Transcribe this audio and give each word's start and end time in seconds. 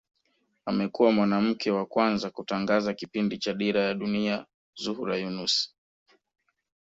Amekuwa 0.65 1.11
mwanamke 1.11 1.71
wa 1.71 1.85
kwanza 1.85 2.27
kutangaza 2.29 2.93
kipindi 2.93 3.37
cha 3.37 3.53
Dira 3.53 3.81
ya 3.83 3.93
Dunia 3.93 4.45
Zuhura 4.81 5.15
Yunus 5.21 5.55